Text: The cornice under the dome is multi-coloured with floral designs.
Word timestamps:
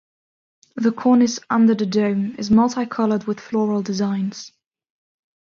The 0.77 0.91
cornice 0.91 1.37
under 1.51 1.75
the 1.75 1.85
dome 1.85 2.33
is 2.39 2.49
multi-coloured 2.49 3.25
with 3.25 3.39
floral 3.39 3.83
designs. 3.83 4.51